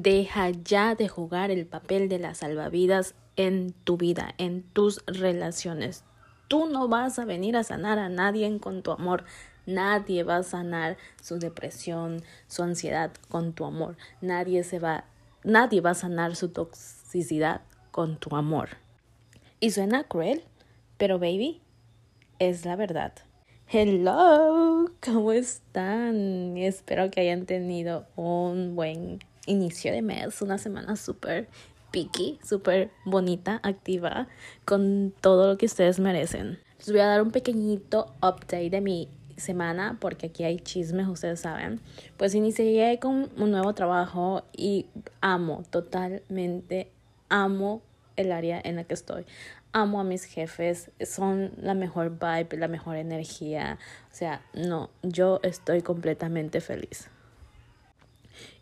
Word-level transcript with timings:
Deja 0.00 0.50
ya 0.50 0.94
de 0.94 1.08
jugar 1.08 1.50
el 1.50 1.66
papel 1.66 2.08
de 2.08 2.20
las 2.20 2.38
salvavidas 2.38 3.16
en 3.34 3.72
tu 3.82 3.96
vida, 3.96 4.32
en 4.38 4.62
tus 4.62 5.02
relaciones. 5.08 6.04
Tú 6.46 6.68
no 6.68 6.86
vas 6.86 7.18
a 7.18 7.24
venir 7.24 7.56
a 7.56 7.64
sanar 7.64 7.98
a 7.98 8.08
nadie 8.08 8.60
con 8.60 8.84
tu 8.84 8.92
amor. 8.92 9.24
Nadie 9.66 10.22
va 10.22 10.36
a 10.36 10.42
sanar 10.44 10.98
su 11.20 11.40
depresión, 11.40 12.22
su 12.46 12.62
ansiedad 12.62 13.10
con 13.28 13.54
tu 13.54 13.64
amor. 13.64 13.96
Nadie 14.20 14.62
se 14.62 14.78
va, 14.78 15.02
nadie 15.42 15.80
va 15.80 15.90
a 15.90 15.94
sanar 15.94 16.36
su 16.36 16.50
toxicidad 16.50 17.62
con 17.90 18.18
tu 18.18 18.36
amor. 18.36 18.76
Y 19.58 19.72
suena 19.72 20.04
cruel, 20.04 20.44
pero 20.96 21.18
baby, 21.18 21.60
es 22.38 22.64
la 22.64 22.76
verdad. 22.76 23.14
Hello, 23.66 24.92
¿cómo 25.00 25.32
están? 25.32 26.56
Espero 26.56 27.10
que 27.10 27.22
hayan 27.22 27.46
tenido 27.46 28.06
un 28.14 28.76
buen 28.76 29.18
inicio 29.48 29.92
de 29.92 30.02
mes, 30.02 30.40
una 30.42 30.58
semana 30.58 30.96
súper 30.96 31.48
picky, 31.90 32.38
súper 32.44 32.90
bonita, 33.04 33.60
activa, 33.62 34.28
con 34.64 35.12
todo 35.20 35.48
lo 35.48 35.58
que 35.58 35.66
ustedes 35.66 35.98
merecen. 35.98 36.58
Les 36.78 36.92
voy 36.92 37.00
a 37.00 37.06
dar 37.06 37.22
un 37.22 37.30
pequeñito 37.30 38.14
update 38.18 38.70
de 38.70 38.80
mi 38.80 39.08
semana 39.36 39.96
porque 40.00 40.26
aquí 40.26 40.44
hay 40.44 40.58
chismes, 40.58 41.08
ustedes 41.08 41.40
saben. 41.40 41.80
Pues 42.16 42.34
inicié 42.34 42.98
con 43.00 43.30
un 43.36 43.50
nuevo 43.50 43.74
trabajo 43.74 44.44
y 44.56 44.86
amo, 45.20 45.64
totalmente 45.70 46.90
amo 47.28 47.82
el 48.16 48.32
área 48.32 48.60
en 48.62 48.76
la 48.76 48.84
que 48.84 48.94
estoy. 48.94 49.24
Amo 49.72 50.00
a 50.00 50.04
mis 50.04 50.24
jefes, 50.24 50.90
son 51.04 51.52
la 51.56 51.74
mejor 51.74 52.18
vibe, 52.18 52.56
la 52.58 52.68
mejor 52.68 52.96
energía. 52.96 53.78
O 54.10 54.14
sea, 54.14 54.42
no, 54.54 54.90
yo 55.02 55.40
estoy 55.42 55.82
completamente 55.82 56.60
feliz. 56.60 57.10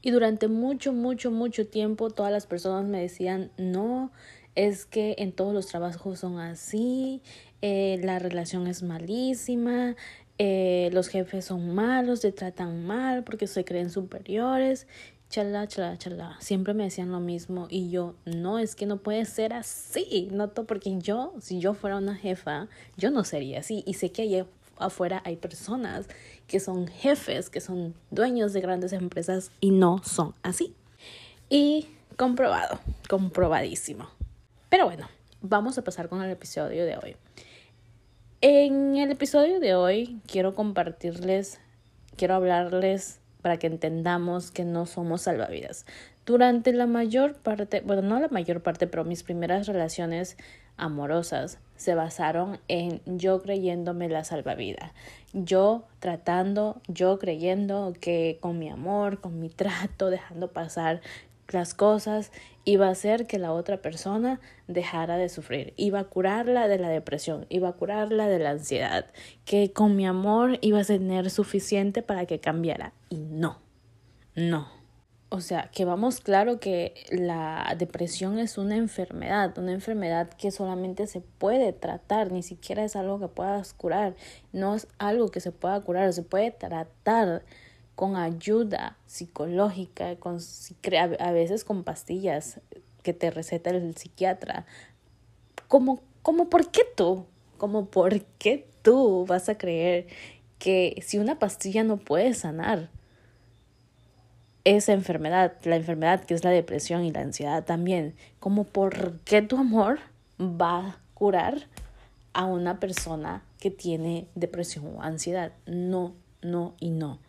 Y 0.07 0.13
durante 0.13 0.47
mucho, 0.47 0.93
mucho, 0.93 1.33
mucho 1.33 1.67
tiempo 1.67 2.11
todas 2.11 2.31
las 2.31 2.47
personas 2.47 2.85
me 2.85 3.01
decían, 3.01 3.51
no, 3.57 4.13
es 4.55 4.87
que 4.87 5.17
en 5.19 5.33
todos 5.33 5.53
los 5.53 5.67
trabajos 5.67 6.21
son 6.21 6.39
así, 6.39 7.23
eh, 7.61 7.99
la 8.05 8.21
relación 8.21 8.69
es 8.69 8.85
malísima, 8.85 9.97
eh, 10.39 10.91
los 10.93 11.09
jefes 11.09 11.47
son 11.47 11.75
malos, 11.75 12.21
te 12.21 12.31
tratan 12.31 12.87
mal 12.87 13.25
porque 13.25 13.49
se 13.49 13.65
creen 13.65 13.91
superiores, 13.91 14.87
chala, 15.29 15.67
chala, 15.67 15.99
chala. 15.99 16.37
Siempre 16.39 16.73
me 16.73 16.85
decían 16.85 17.11
lo 17.11 17.19
mismo 17.19 17.67
y 17.69 17.91
yo, 17.91 18.15
no, 18.25 18.61
es 18.61 18.77
que 18.77 18.87
no 18.87 18.99
puede 18.99 19.25
ser 19.25 19.55
así, 19.55 20.29
no, 20.31 20.53
porque 20.53 20.99
yo, 20.99 21.35
si 21.41 21.59
yo 21.59 21.75
fuera 21.75 21.97
una 21.97 22.15
jefa, 22.15 22.69
yo 22.97 23.11
no 23.11 23.25
sería 23.25 23.59
así. 23.59 23.83
Y 23.89 23.95
sé 23.95 24.13
que 24.13 24.23
hay 24.23 24.45
afuera 24.79 25.23
hay 25.25 25.37
personas 25.37 26.07
que 26.47 26.61
son 26.61 26.87
jefes, 26.87 27.51
que 27.51 27.61
son 27.61 27.95
dueños 28.11 28.53
de 28.53 28.61
grandes 28.61 28.93
empresas 28.93 29.51
y 29.61 29.71
no 29.71 30.03
son 30.05 30.35
así. 30.43 30.75
Y 31.49 31.89
comprobado, 32.17 32.81
comprobadísimo. 33.09 34.09
Pero 34.69 34.87
bueno, 34.87 35.09
vamos 35.41 35.79
a 35.79 35.83
pasar 35.85 36.09
con 36.09 36.23
el 36.23 36.31
episodio 36.31 36.85
de 36.85 36.97
hoy. 36.97 37.17
En 38.41 38.97
el 38.97 39.11
episodio 39.11 39.61
de 39.61 39.75
hoy 39.75 40.21
quiero 40.27 40.55
compartirles, 40.55 41.59
quiero 42.17 42.35
hablarles 42.35 43.21
para 43.43 43.59
que 43.59 43.67
entendamos 43.67 44.51
que 44.51 44.65
no 44.65 44.87
somos 44.87 45.23
salvavidas. 45.23 45.87
Durante 46.27 46.73
la 46.73 46.87
mayor 46.87 47.35
parte, 47.35 47.81
bueno, 47.83 48.03
no 48.03 48.19
la 48.19 48.29
mayor 48.29 48.61
parte, 48.61 48.89
pero 48.89 49.05
mis 49.05 49.23
primeras 49.23 49.69
relaciones 49.69 50.37
amorosas 50.77 51.59
se 51.77 51.95
basaron 51.95 52.59
en 52.69 53.01
yo 53.05 53.43
creyéndome 53.43 54.09
la 54.09 54.25
salvavidas, 54.25 54.93
yo 55.33 55.85
tratando, 55.99 56.81
yo 56.89 57.19
creyendo 57.19 57.93
que 58.01 58.39
con 58.41 58.59
mi 58.59 58.69
amor, 58.71 59.21
con 59.21 59.39
mi 59.41 59.51
trato, 59.51 60.11
dejando 60.11 60.49
pasar 60.49 61.01
las 61.49 61.75
cosas, 61.75 62.33
iba 62.65 62.89
a 62.89 62.91
hacer 62.91 63.27
que 63.27 63.39
la 63.39 63.53
otra 63.53 63.81
persona 63.81 64.41
dejara 64.67 65.17
de 65.17 65.29
sufrir, 65.29 65.75
iba 65.77 66.01
a 66.01 66.05
curarla 66.05 66.67
de 66.67 66.79
la 66.79 66.89
depresión, 66.89 67.47
iba 67.51 67.69
a 67.69 67.73
curarla 67.73 68.27
de 68.27 68.41
la 68.41 68.51
ansiedad, 68.51 69.07
que 69.45 69.73
con 69.73 69.95
mi 69.95 70.07
amor 70.07 70.59
iba 70.61 70.81
a 70.81 70.85
tener 70.85 71.31
suficiente 71.31 72.03
para 72.03 72.27
que 72.27 72.41
cambiara. 72.41 72.93
Y 73.11 73.19
no, 73.19 73.61
no. 74.35 74.76
O 75.29 75.41
sea, 75.41 75.71
que 75.73 75.85
vamos 75.85 76.21
claro 76.21 76.61
que 76.61 76.95
la 77.11 77.75
depresión 77.77 78.39
es 78.39 78.59
una 78.59 78.77
enfermedad, 78.77 79.59
una 79.59 79.73
enfermedad 79.73 80.31
que 80.31 80.53
solamente 80.53 81.09
se 81.09 81.21
puede 81.21 81.73
tratar, 81.73 82.31
ni 82.31 82.45
siquiera 82.45 82.85
es 82.85 82.95
algo 82.95 83.19
que 83.19 83.27
puedas 83.27 83.73
curar, 83.73 84.15
no 84.53 84.77
es 84.77 84.87
algo 84.99 85.33
que 85.33 85.41
se 85.41 85.51
pueda 85.51 85.81
curar, 85.81 86.13
se 86.13 86.23
puede 86.23 86.53
tratar 86.53 87.43
con 87.97 88.15
ayuda 88.15 88.99
psicológica, 89.07 90.15
con, 90.17 90.39
a 91.19 91.33
veces 91.33 91.65
con 91.65 91.83
pastillas 91.83 92.61
que 93.03 93.13
te 93.13 93.33
receta 93.33 93.71
el 93.71 93.97
psiquiatra. 93.97 94.65
Como, 95.67 96.03
como, 96.23 96.49
¿por 96.49 96.71
qué 96.71 96.83
tú? 96.95 97.27
Como, 97.59 97.87
¿por 97.87 98.23
qué 98.39 98.69
tú 98.83 99.27
vas 99.27 99.49
a 99.49 99.59
creer 99.59 100.07
que 100.61 101.03
si 101.05 101.19
una 101.19 101.41
pastilla 101.41 101.83
no 101.83 101.97
puede 101.97 102.33
sanar? 102.35 102.91
Esa 104.67 104.93
enfermedad, 104.93 105.53
la 105.63 105.77
enfermedad 105.77 106.25
que 106.25 106.35
es 106.35 106.43
la 106.43 106.51
depresión 106.51 107.05
y 107.05 107.13
la 107.13 107.21
ansiedad 107.21 107.65
también, 107.65 108.15
como 108.41 108.65
por 108.65 109.21
qué 109.21 109.41
tu 109.41 109.57
amor 109.59 110.01
va 110.41 110.79
a 110.79 110.99
curar 111.15 111.69
a 112.33 112.47
una 112.47 112.81
persona 112.81 113.43
que 113.61 113.71
tiene 113.71 114.27
depresión 114.35 114.97
o 114.97 115.03
ansiedad. 115.03 115.53
No, 115.67 116.15
no 116.43 116.75
y 116.81 116.91
no. 116.91 117.21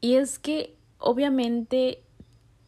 Y 0.00 0.14
es 0.14 0.38
que 0.38 0.76
obviamente 0.98 2.00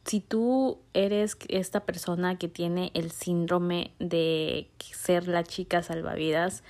si 0.04 0.18
tú 0.18 0.78
eres 0.92 1.36
esta 1.46 1.80
persona 1.80 2.36
que 2.36 2.48
tiene 2.48 2.90
el 2.94 3.12
síndrome 3.12 3.92
de 4.00 4.68
ser 4.92 5.28
la 5.28 5.44
chica 5.44 5.84
salvavidas, 5.84 6.64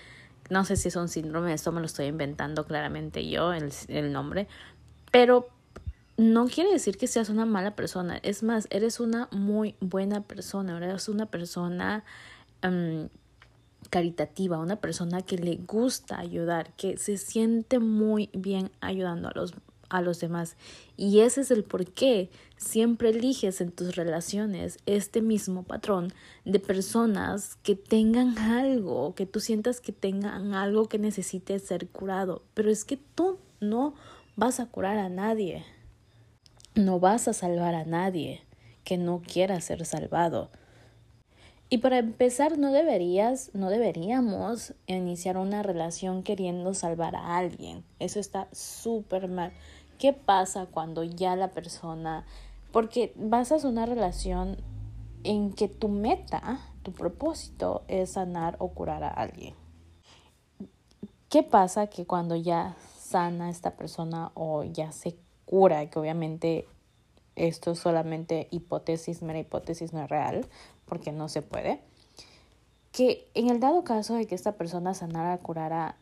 no 0.51 0.67
sé 0.67 0.77
si 0.77 0.89
es 0.89 0.97
un 0.97 1.09
síndrome, 1.09 1.55
esto 1.55 1.73
me 1.73 1.81
lo 1.81 1.87
estoy 1.87 2.05
inventando 2.05 2.67
claramente 2.67 3.27
yo, 3.27 3.55
el, 3.55 3.73
el 3.89 4.13
nombre, 4.13 4.47
pero 5.11 5.49
no 6.21 6.49
quiere 6.49 6.71
decir 6.71 6.99
que 6.99 7.07
seas 7.07 7.31
una 7.31 7.47
mala 7.47 7.75
persona. 7.75 8.19
Es 8.19 8.43
más, 8.43 8.67
eres 8.69 9.01
una 9.01 9.29
muy 9.33 9.75
buena 9.81 10.21
persona. 10.21 10.77
Eres 10.77 11.09
una 11.09 11.25
persona 11.25 12.05
em, 12.61 13.09
caritativa, 13.89 14.59
una 14.59 14.77
persona 14.77 15.23
que 15.23 15.39
le 15.39 15.57
gusta 15.57 16.19
ayudar, 16.19 16.75
que 16.77 16.99
se 16.99 17.17
siente 17.17 17.79
muy 17.79 18.29
bien 18.35 18.71
ayudando 18.83 19.29
a 19.29 19.33
los, 19.35 19.55
a 19.89 20.03
los 20.03 20.21
demás. 20.21 20.57
Y 20.99 21.21
ese 21.21 21.41
es 21.41 21.51
el 21.51 21.65
por 21.65 21.87
qué 21.87 22.29
siempre 22.59 23.09
eliges 23.09 23.63
en 23.63 23.73
tus 23.73 23.97
relaciones 23.97 24.79
este 24.85 25.23
mismo 25.23 25.63
patrón 25.63 26.13
de 26.45 26.61
personas 26.61 27.57
que 27.63 27.77
tengan 27.77 28.37
algo, 28.37 29.15
que 29.15 29.25
tú 29.25 29.41
sientas 29.41 29.81
que 29.81 29.93
tengan 29.93 30.53
algo 30.53 30.87
que 30.87 30.99
necesite 30.99 31.59
ser 31.61 31.89
curado. 31.89 32.43
Pero 32.53 32.71
es 32.71 32.85
que 32.85 32.99
tú 32.99 33.39
no 33.59 33.95
vas 34.37 34.61
a 34.61 34.67
curar 34.67 34.99
a 34.99 35.09
nadie. 35.09 35.65
No 36.77 37.01
vas 37.01 37.27
a 37.27 37.33
salvar 37.33 37.75
a 37.75 37.85
nadie 37.85 38.43
que 38.85 38.97
no 38.97 39.23
quiera 39.23 39.61
ser 39.61 39.85
salvado. 39.85 40.51
Y 41.69 41.79
para 41.79 41.99
empezar, 41.99 42.59
no 42.59 42.71
deberías, 42.73 43.51
no 43.55 43.71
deberíamos 43.71 44.75
iniciar 44.87 45.37
una 45.37 45.65
relación 45.65 46.23
queriendo 46.23 46.73
salvar 46.75 47.17
a 47.17 47.37
alguien. 47.37 47.85
Eso 47.99 48.21
está 48.21 48.47
súper 48.53 49.29
mal. 49.29 49.53
¿Qué 49.99 50.13
pasa 50.13 50.67
cuando 50.67 51.03
ya 51.03 51.35
la 51.35 51.49
persona, 51.49 52.25
porque 52.73 53.13
basas 53.17 53.65
una 53.65 53.85
relación 53.85 54.57
en 55.25 55.53
que 55.53 55.69
tu 55.69 55.89
meta, 55.89 56.61
tu 56.83 56.93
propósito 56.93 57.83
es 57.89 58.13
sanar 58.13 58.57
o 58.61 58.69
curar 58.69 59.03
a 59.03 59.11
alguien? 59.11 59.55
¿Qué 61.29 61.43
pasa 61.43 61.89
que 61.89 62.07
cuando 62.07 62.37
ya 62.37 62.77
sana 62.97 63.51
esta 63.51 63.77
persona 63.77 64.31
o 64.35 64.65
ya 64.65 64.93
se 64.93 65.17
cura, 65.51 65.91
que 65.91 65.99
obviamente 65.99 66.69
esto 67.35 67.73
es 67.73 67.81
solamente 67.81 68.47
hipótesis, 68.53 69.21
mera 69.21 69.41
hipótesis, 69.41 69.93
no 69.93 70.05
es 70.05 70.09
real, 70.09 70.47
porque 70.87 71.11
no 71.11 71.29
se 71.29 71.43
puede, 71.43 71.81
que 72.93 73.29
en 73.35 73.51
el 73.51 73.59
dado 73.59 73.83
caso 73.83 74.15
de 74.15 74.27
que 74.29 74.37
esta 74.37 74.53
persona 74.53 74.95
sanara, 74.95 75.37
curara, 75.39 75.97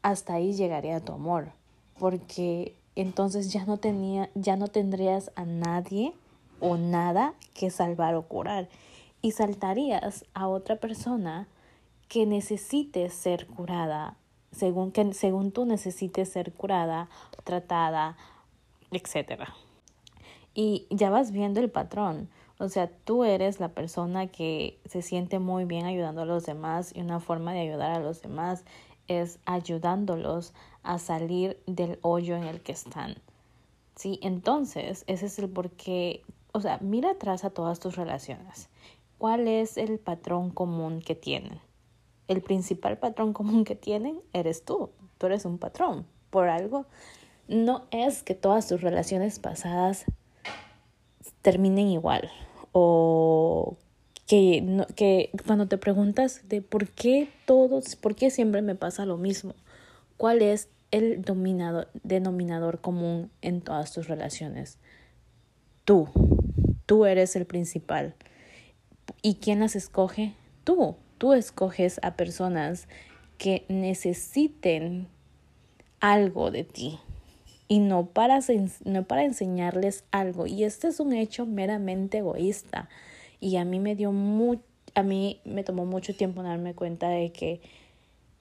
hasta 0.00 0.34
ahí 0.34 0.54
llegaría 0.54 1.00
tu 1.00 1.12
amor, 1.12 1.52
porque 1.98 2.74
entonces 2.96 3.52
ya 3.52 3.66
no 3.66 3.76
tenía, 3.76 4.30
ya 4.34 4.56
no 4.56 4.68
tendrías 4.68 5.30
a 5.34 5.44
nadie 5.44 6.14
o 6.60 6.78
nada 6.78 7.34
que 7.52 7.68
salvar 7.70 8.14
o 8.14 8.22
curar 8.22 8.68
y 9.20 9.32
saltarías 9.32 10.24
a 10.32 10.48
otra 10.48 10.76
persona 10.76 11.46
que 12.08 12.24
necesite 12.24 13.10
ser 13.10 13.46
curada, 13.48 14.16
según 14.50 14.92
que 14.92 15.12
según 15.12 15.52
tú 15.52 15.66
necesites 15.66 16.30
ser 16.30 16.52
curada, 16.52 17.10
tratada, 17.44 18.16
etcétera. 18.96 19.54
Y 20.54 20.86
ya 20.90 21.10
vas 21.10 21.32
viendo 21.32 21.60
el 21.60 21.70
patrón. 21.70 22.28
O 22.58 22.68
sea, 22.68 22.88
tú 22.88 23.24
eres 23.24 23.58
la 23.58 23.70
persona 23.70 24.28
que 24.28 24.78
se 24.84 25.02
siente 25.02 25.38
muy 25.38 25.64
bien 25.64 25.86
ayudando 25.86 26.22
a 26.22 26.26
los 26.26 26.46
demás 26.46 26.92
y 26.94 27.00
una 27.00 27.20
forma 27.20 27.52
de 27.52 27.60
ayudar 27.60 27.90
a 27.90 28.00
los 28.00 28.22
demás 28.22 28.64
es 29.08 29.40
ayudándolos 29.44 30.54
a 30.82 30.98
salir 30.98 31.60
del 31.66 31.98
hoyo 32.02 32.36
en 32.36 32.44
el 32.44 32.60
que 32.60 32.72
están. 32.72 33.16
¿Sí? 33.96 34.18
Entonces, 34.22 35.04
ese 35.06 35.26
es 35.26 35.38
el 35.38 35.48
por 35.48 35.70
qué 35.70 36.22
o 36.56 36.60
sea, 36.60 36.78
mira 36.80 37.10
atrás 37.10 37.44
a 37.44 37.50
todas 37.50 37.80
tus 37.80 37.96
relaciones. 37.96 38.68
¿Cuál 39.18 39.48
es 39.48 39.76
el 39.76 39.98
patrón 39.98 40.50
común 40.50 41.00
que 41.00 41.16
tienen? 41.16 41.58
El 42.28 42.42
principal 42.42 42.96
patrón 42.96 43.32
común 43.32 43.64
que 43.64 43.74
tienen 43.74 44.20
eres 44.32 44.64
tú. 44.64 44.90
Tú 45.18 45.26
eres 45.26 45.44
un 45.46 45.58
patrón. 45.58 46.06
Por 46.30 46.48
algo, 46.48 46.86
no 47.48 47.86
es 47.90 48.22
que 48.22 48.34
todas 48.34 48.68
tus 48.68 48.80
relaciones 48.80 49.38
pasadas 49.38 50.04
terminen 51.42 51.88
igual 51.88 52.30
o 52.72 53.76
que, 54.26 54.84
que 54.96 55.30
cuando 55.46 55.68
te 55.68 55.78
preguntas 55.78 56.42
de 56.48 56.62
por 56.62 56.88
qué 56.88 57.28
todos, 57.46 57.96
por 57.96 58.14
qué 58.14 58.30
siempre 58.30 58.62
me 58.62 58.74
pasa 58.74 59.04
lo 59.04 59.18
mismo, 59.18 59.54
cuál 60.16 60.42
es 60.42 60.68
el 60.90 61.22
dominador, 61.22 61.88
denominador 62.02 62.80
común 62.80 63.30
en 63.42 63.60
todas 63.60 63.92
tus 63.92 64.08
relaciones. 64.08 64.78
Tú, 65.84 66.08
tú 66.86 67.04
eres 67.04 67.36
el 67.36 67.46
principal. 67.46 68.14
¿Y 69.20 69.36
quién 69.36 69.60
las 69.60 69.76
escoge? 69.76 70.34
Tú. 70.64 70.96
Tú 71.18 71.32
escoges 71.32 72.00
a 72.02 72.16
personas 72.16 72.88
que 73.38 73.64
necesiten 73.68 75.08
algo 76.00 76.50
de 76.50 76.64
ti 76.64 76.98
y 77.68 77.78
no 77.78 78.06
para, 78.06 78.40
no 78.84 79.04
para 79.04 79.24
enseñarles 79.24 80.04
algo. 80.10 80.46
Y 80.46 80.64
este 80.64 80.88
es 80.88 81.00
un 81.00 81.12
hecho 81.12 81.46
meramente 81.46 82.18
egoísta. 82.18 82.88
Y 83.40 83.56
a 83.56 83.64
mí 83.64 83.80
me 83.80 83.94
dio 83.94 84.12
muy, 84.12 84.60
a 84.94 85.02
mí 85.02 85.40
me 85.44 85.64
tomó 85.64 85.86
mucho 85.86 86.14
tiempo 86.14 86.42
darme 86.42 86.74
cuenta 86.74 87.08
de 87.08 87.32
que 87.32 87.60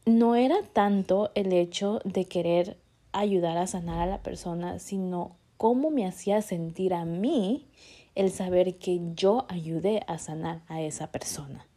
no 0.06 0.36
era 0.36 0.58
tanto 0.74 1.32
el 1.36 1.54
hecho 1.54 2.00
de 2.04 2.26
querer 2.26 2.78
ayudar 3.14 3.58
a 3.58 3.68
sanar 3.68 4.00
a 4.02 4.06
la 4.06 4.22
persona, 4.22 4.80
sino 4.80 5.38
cómo 5.58 5.92
me 5.92 6.06
hacía 6.06 6.42
sentir 6.42 6.94
a 6.94 7.06
mí 7.06 7.68
el 8.16 8.32
saber 8.32 8.76
que 8.76 9.00
yo 9.16 9.46
ayudé 9.50 10.02
a 10.08 10.18
sanar 10.18 10.62
a 10.68 10.82
esa 10.82 11.12
persona. 11.12 11.68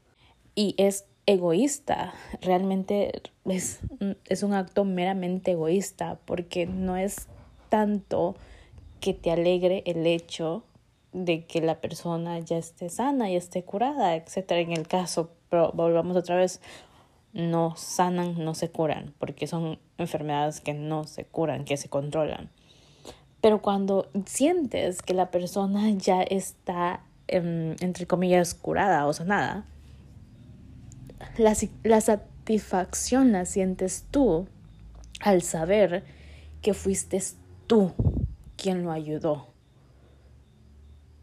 Y 0.54 0.74
es 0.78 1.06
egoísta, 1.26 2.14
realmente 2.40 3.22
es, 3.44 3.80
es 4.26 4.42
un 4.42 4.54
acto 4.54 4.84
meramente 4.84 5.52
egoísta 5.52 6.18
porque 6.24 6.66
no 6.66 6.96
es 6.96 7.28
tanto 7.76 8.36
que 9.00 9.12
te 9.12 9.30
alegre 9.30 9.82
el 9.84 10.06
hecho 10.06 10.64
de 11.12 11.44
que 11.44 11.60
la 11.60 11.78
persona 11.82 12.38
ya 12.38 12.56
esté 12.56 12.88
sana 12.88 13.30
y 13.30 13.36
esté 13.36 13.64
curada, 13.64 14.16
etcétera. 14.16 14.60
En 14.60 14.72
el 14.72 14.88
caso, 14.88 15.28
pero 15.50 15.72
volvamos 15.72 16.16
otra 16.16 16.36
vez, 16.36 16.62
no 17.34 17.76
sanan, 17.76 18.42
no 18.42 18.54
se 18.54 18.70
curan, 18.70 19.12
porque 19.18 19.46
son 19.46 19.78
enfermedades 19.98 20.62
que 20.62 20.72
no 20.72 21.04
se 21.04 21.26
curan, 21.26 21.66
que 21.66 21.76
se 21.76 21.90
controlan. 21.90 22.48
Pero 23.42 23.60
cuando 23.60 24.08
sientes 24.24 25.02
que 25.02 25.12
la 25.12 25.30
persona 25.30 25.90
ya 25.90 26.22
está, 26.22 27.04
em, 27.28 27.76
entre 27.80 28.06
comillas, 28.06 28.54
curada 28.54 29.06
o 29.06 29.12
sanada, 29.12 29.66
la, 31.36 31.54
la 31.82 32.00
satisfacción 32.00 33.32
la 33.32 33.44
sientes 33.44 34.06
tú 34.10 34.46
al 35.20 35.42
saber 35.42 36.04
que 36.62 36.72
fuiste 36.72 37.20
tú 37.66 37.92
quien 38.56 38.84
lo 38.84 38.92
ayudó. 38.92 39.48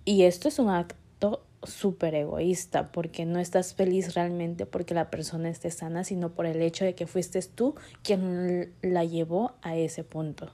Y 0.06 0.24
esto 0.24 0.48
es 0.48 0.60
un 0.60 0.70
acto 0.70 1.44
súper 1.64 2.14
egoísta 2.16 2.92
porque 2.92 3.26
no 3.26 3.40
estás 3.40 3.74
feliz 3.74 4.16
realmente 4.16 4.66
porque 4.66 4.94
la 4.94 5.10
persona 5.10 5.50
esté 5.50 5.72
sana, 5.72 6.04
sino 6.04 6.34
por 6.34 6.46
el 6.46 6.62
hecho 6.62 6.84
de 6.84 6.94
que 6.94 7.08
fuiste 7.08 7.42
tú 7.42 7.76
quien 8.02 8.74
la 8.82 9.06
llevó 9.06 9.54
a 9.62 9.76
ese 9.76 10.04
punto. 10.04 10.52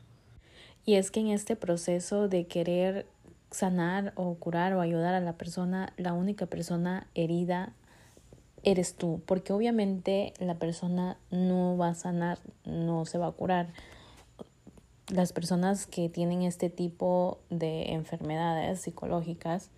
Y 0.85 0.95
es 0.95 1.11
que 1.11 1.19
en 1.19 1.27
este 1.27 1.55
proceso 1.55 2.27
de 2.27 2.47
querer 2.47 3.07
sanar 3.51 4.13
o 4.15 4.35
curar 4.35 4.73
o 4.73 4.81
ayudar 4.81 5.15
a 5.15 5.19
la 5.19 5.33
persona, 5.33 5.93
la 5.97 6.13
única 6.13 6.45
persona 6.45 7.07
herida 7.15 7.73
eres 8.63 8.95
tú, 8.95 9.21
porque 9.25 9.53
obviamente 9.53 10.33
la 10.39 10.55
persona 10.55 11.17
no 11.31 11.77
va 11.77 11.89
a 11.89 11.95
sanar, 11.95 12.39
no 12.65 13.05
se 13.05 13.17
va 13.17 13.27
a 13.27 13.31
curar 13.31 13.73
las 15.09 15.33
personas 15.33 15.87
que 15.87 16.09
tienen 16.09 16.43
este 16.43 16.69
tipo 16.69 17.39
de 17.49 17.93
enfermedades 17.93 18.81
psicológicas 18.81 19.69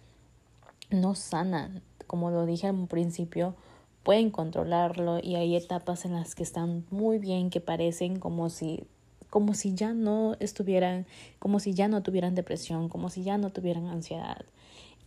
no 0.89 1.15
sanan. 1.15 1.81
Como 2.07 2.31
lo 2.31 2.45
dije 2.45 2.67
al 2.67 2.87
principio, 2.87 3.55
pueden 4.03 4.29
controlarlo 4.29 5.19
y 5.21 5.35
hay 5.35 5.55
etapas 5.55 6.05
en 6.05 6.13
las 6.13 6.35
que 6.35 6.43
están 6.43 6.85
muy 6.89 7.17
bien, 7.17 7.49
que 7.49 7.61
parecen 7.61 8.19
como 8.19 8.49
si 8.49 8.85
como 9.29 9.53
si 9.53 9.73
ya 9.73 9.93
no 9.93 10.35
estuvieran, 10.41 11.07
como 11.39 11.61
si 11.61 11.73
ya 11.73 11.87
no 11.87 12.03
tuvieran 12.03 12.35
depresión, 12.35 12.89
como 12.89 13.09
si 13.09 13.23
ya 13.23 13.37
no 13.37 13.49
tuvieran 13.49 13.87
ansiedad. 13.87 14.43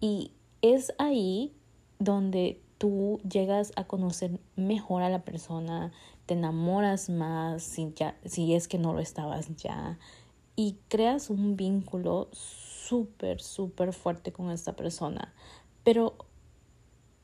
Y 0.00 0.32
es 0.62 0.94
ahí 0.96 1.52
donde 1.98 2.58
tú 2.78 3.20
llegas 3.28 3.72
a 3.76 3.84
conocer 3.84 4.40
mejor 4.56 5.02
a 5.02 5.08
la 5.08 5.24
persona, 5.24 5.92
te 6.26 6.34
enamoras 6.34 7.10
más 7.10 7.62
si, 7.62 7.92
ya, 7.94 8.16
si 8.24 8.54
es 8.54 8.68
que 8.68 8.78
no 8.78 8.92
lo 8.92 9.00
estabas 9.00 9.54
ya 9.56 9.98
y 10.56 10.76
creas 10.88 11.30
un 11.30 11.56
vínculo 11.56 12.28
súper, 12.32 13.40
súper 13.40 13.92
fuerte 13.92 14.32
con 14.32 14.50
esta 14.50 14.74
persona. 14.74 15.32
Pero 15.82 16.14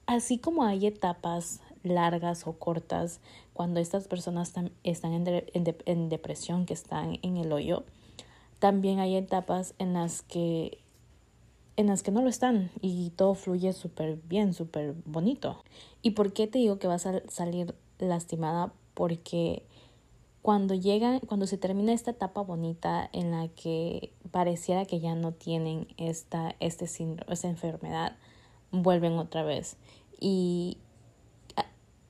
así 0.07 0.39
como 0.39 0.65
hay 0.65 0.87
etapas 0.87 1.61
largas 1.83 2.47
o 2.47 2.53
cortas 2.55 3.21
cuando 3.53 3.81
estas 3.81 4.09
personas 4.09 4.53
están 4.83 5.13
en, 5.13 5.45
en 5.55 6.09
depresión, 6.09 6.67
que 6.67 6.75
están 6.75 7.19
en 7.23 7.37
el 7.37 7.53
hoyo, 7.53 7.85
también 8.59 8.99
hay 8.99 9.17
etapas 9.17 9.75
en 9.79 9.95
las 9.95 10.23
que 10.23 10.79
en 11.81 11.87
las 11.87 12.03
que 12.03 12.11
no 12.11 12.21
lo 12.21 12.29
están 12.29 12.71
y 12.83 13.09
todo 13.17 13.33
fluye 13.33 13.73
súper 13.73 14.19
bien, 14.29 14.53
súper 14.53 14.95
bonito. 15.07 15.65
¿Y 16.03 16.11
por 16.11 16.35
qué 16.35 16.47
te 16.47 16.59
digo 16.59 16.79
que 16.79 16.87
vas 16.87 17.07
a 17.07 17.23
salir 17.29 17.75
lastimada? 17.99 18.75
Porque 18.93 19.63
cuando 20.43 20.75
llega, 20.75 21.21
cuando 21.21 21.47
se 21.47 21.57
termina 21.57 21.95
esta 21.95 22.11
etapa 22.11 22.43
bonita 22.43 23.09
en 23.15 23.31
la 23.31 23.49
que 23.49 24.13
pareciera 24.31 24.85
que 24.85 25.01
ya 25.01 25.15
no 25.15 25.33
tienen 25.33 25.89
esta, 25.97 26.55
este 26.61 26.87
síndrome, 26.87 27.33
esta 27.33 27.49
enfermedad, 27.49 28.15
vuelven 28.73 29.19
otra 29.19 29.43
vez. 29.43 29.79
Y, 30.21 30.77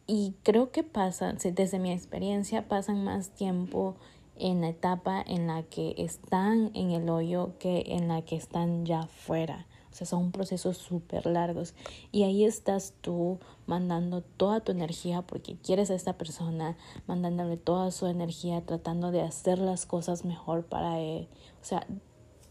y 0.08 0.34
creo 0.42 0.72
que 0.72 0.82
pasan, 0.82 1.38
desde 1.54 1.78
mi 1.78 1.92
experiencia, 1.92 2.66
pasan 2.66 3.04
más 3.04 3.30
tiempo 3.30 3.94
en 4.40 4.60
la 4.60 4.68
etapa 4.68 5.22
en 5.26 5.46
la 5.46 5.62
que 5.62 5.94
están 5.98 6.70
en 6.74 6.90
el 6.90 7.08
hoyo 7.08 7.54
que 7.58 7.84
en 7.88 8.08
la 8.08 8.22
que 8.22 8.36
están 8.36 8.86
ya 8.86 9.06
fuera. 9.06 9.66
O 9.92 9.94
sea, 9.94 10.06
son 10.06 10.30
procesos 10.30 10.76
súper 10.78 11.26
largos. 11.26 11.74
Y 12.12 12.22
ahí 12.22 12.44
estás 12.44 12.94
tú 13.00 13.38
mandando 13.66 14.22
toda 14.22 14.60
tu 14.60 14.72
energía 14.72 15.22
porque 15.22 15.56
quieres 15.56 15.90
a 15.90 15.94
esta 15.94 16.14
persona, 16.16 16.76
mandándole 17.06 17.56
toda 17.56 17.90
su 17.90 18.06
energía, 18.06 18.60
tratando 18.64 19.10
de 19.10 19.22
hacer 19.22 19.58
las 19.58 19.86
cosas 19.86 20.24
mejor 20.24 20.64
para 20.64 21.00
él. 21.00 21.28
O 21.60 21.64
sea, 21.64 21.86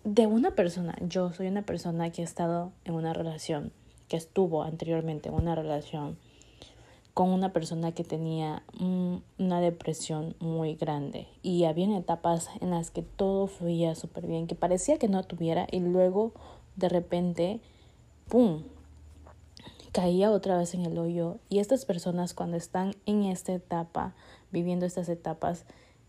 de 0.04 0.28
una 0.28 0.52
persona, 0.52 0.96
yo 1.02 1.32
soy 1.34 1.48
una 1.48 1.62
persona 1.62 2.12
que 2.12 2.22
ha 2.22 2.26
estado 2.26 2.74
en 2.84 2.96
una 2.96 3.14
relación, 3.14 3.72
que 4.08 4.18
estuvo 4.18 4.64
anteriormente 4.64 5.30
en 5.30 5.36
una 5.36 5.56
relación 5.56 6.18
con 7.20 7.32
una 7.32 7.52
persona 7.52 7.92
que 7.92 8.06
tenía 8.06 8.64
una 9.38 9.60
depresión 9.60 10.38
muy 10.40 10.76
grande 10.76 11.28
y 11.42 11.66
había 11.66 11.98
etapas 11.98 12.50
en 12.62 12.70
las 12.70 12.92
que 12.92 13.02
todo 13.02 13.48
fluía 13.48 13.94
súper 13.96 14.26
bien, 14.26 14.48
que 14.48 14.56
parecía 14.56 14.98
que 14.98 15.10
no 15.10 15.22
tuviera 15.24 15.68
y 15.70 15.82
luego 15.82 16.32
de 16.78 16.88
repente, 16.88 17.60
¡pum!, 18.30 18.64
caía 19.92 20.32
otra 20.32 20.58
vez 20.58 20.74
en 20.76 20.86
el 20.86 20.98
hoyo. 20.98 21.40
Y 21.50 21.60
estas 21.60 21.84
personas 21.84 22.34
cuando 22.34 22.56
están 22.56 22.94
en 23.06 23.26
esta 23.26 23.52
etapa, 23.52 24.16
viviendo 24.50 24.86
estas 24.86 25.10
etapas, 25.10 25.66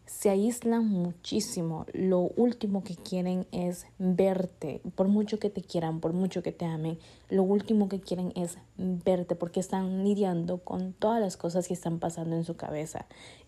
se 0.06 0.28
aíslan 0.28 0.86
muchísimo. 0.86 1.86
Lo 1.92 2.20
último 2.20 2.82
que 2.82 2.96
quieren 2.96 3.46
es 3.52 3.86
verte, 3.98 4.80
por 4.94 5.08
mucho 5.08 5.38
que 5.38 5.50
te 5.50 5.62
quieran, 5.62 6.00
por 6.00 6.12
mucho 6.12 6.42
que 6.42 6.52
te 6.52 6.64
amen, 6.64 6.98
lo 7.28 7.42
último 7.42 7.88
que 7.88 8.00
quieren 8.00 8.32
es 8.34 8.58
verte 8.76 9.36
porque 9.36 9.60
están 9.60 10.04
lidiando 10.04 10.58
con 10.58 10.92
todas 10.92 11.20
las 11.20 11.36
cosas 11.36 11.68
que 11.68 11.74
están 11.74 12.00
pasando 12.00 12.36
en 12.36 12.44
su 12.44 12.56
cabeza 12.56 13.06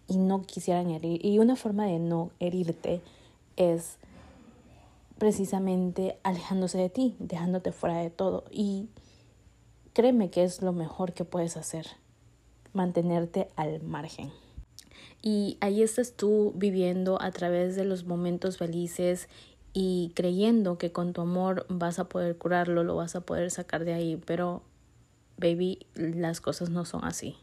y 0.08 0.16
no 0.16 0.42
quisieran 0.42 0.90
herir. 0.90 1.24
Y 1.24 1.38
una 1.38 1.56
forma 1.56 1.86
de 1.86 1.98
no 1.98 2.30
herirte 2.38 3.00
es 3.56 3.98
precisamente 5.18 6.18
alejándose 6.22 6.78
de 6.78 6.88
ti, 6.88 7.14
dejándote 7.18 7.72
fuera 7.72 7.98
de 7.98 8.10
todo. 8.10 8.44
Y 8.50 8.88
créeme 9.92 10.30
que 10.30 10.44
es 10.44 10.62
lo 10.62 10.72
mejor 10.72 11.12
que 11.12 11.24
puedes 11.24 11.56
hacer, 11.56 11.86
mantenerte 12.72 13.48
al 13.56 13.82
margen. 13.82 14.41
Y 15.22 15.56
ahí 15.60 15.82
estás 15.82 16.14
tú 16.14 16.52
viviendo 16.56 17.20
a 17.22 17.30
través 17.30 17.76
de 17.76 17.84
los 17.84 18.04
momentos 18.04 18.58
felices 18.58 19.28
y 19.72 20.12
creyendo 20.14 20.78
que 20.78 20.92
con 20.92 21.12
tu 21.12 21.20
amor 21.20 21.64
vas 21.68 21.98
a 21.98 22.08
poder 22.08 22.36
curarlo, 22.36 22.84
lo 22.84 22.96
vas 22.96 23.14
a 23.14 23.20
poder 23.20 23.50
sacar 23.50 23.84
de 23.84 23.94
ahí, 23.94 24.20
pero 24.26 24.62
baby, 25.38 25.86
las 25.94 26.40
cosas 26.40 26.70
no 26.70 26.84
son 26.84 27.04
así. 27.04 27.36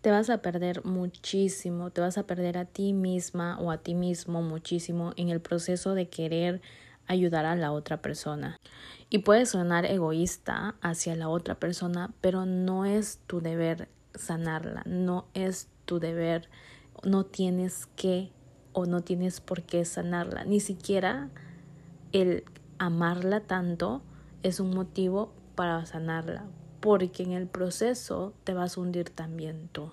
Te 0.00 0.10
vas 0.10 0.30
a 0.30 0.42
perder 0.42 0.84
muchísimo, 0.84 1.90
te 1.90 2.00
vas 2.00 2.18
a 2.18 2.26
perder 2.26 2.58
a 2.58 2.64
ti 2.64 2.92
misma 2.92 3.58
o 3.60 3.70
a 3.70 3.78
ti 3.78 3.94
mismo 3.94 4.42
muchísimo 4.42 5.12
en 5.16 5.28
el 5.28 5.40
proceso 5.40 5.94
de 5.94 6.08
querer 6.08 6.60
ayudar 7.06 7.44
a 7.44 7.56
la 7.56 7.72
otra 7.72 8.00
persona. 8.00 8.58
Y 9.10 9.18
puede 9.18 9.44
sonar 9.44 9.84
egoísta 9.84 10.76
hacia 10.80 11.16
la 11.16 11.28
otra 11.28 11.56
persona, 11.56 12.12
pero 12.20 12.46
no 12.46 12.84
es 12.84 13.18
tu 13.26 13.40
deber 13.40 13.88
sanarla, 14.14 14.82
no 14.86 15.26
es 15.34 15.68
tu 15.84 15.98
deber, 15.98 16.48
no 17.02 17.24
tienes 17.24 17.86
que 17.96 18.30
o 18.72 18.86
no 18.86 19.02
tienes 19.02 19.40
por 19.40 19.62
qué 19.62 19.84
sanarla, 19.84 20.44
ni 20.44 20.60
siquiera 20.60 21.28
el 22.12 22.44
amarla 22.78 23.40
tanto 23.40 24.02
es 24.42 24.60
un 24.60 24.70
motivo 24.70 25.32
para 25.54 25.84
sanarla, 25.86 26.46
porque 26.80 27.22
en 27.22 27.32
el 27.32 27.46
proceso 27.46 28.32
te 28.44 28.54
vas 28.54 28.76
a 28.76 28.80
hundir 28.80 29.10
también 29.10 29.68
tú. 29.72 29.92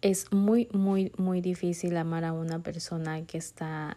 Es 0.00 0.32
muy, 0.32 0.68
muy, 0.72 1.12
muy 1.16 1.40
difícil 1.40 1.96
amar 1.96 2.24
a 2.24 2.32
una 2.32 2.62
persona 2.62 3.26
que 3.26 3.38
está, 3.38 3.96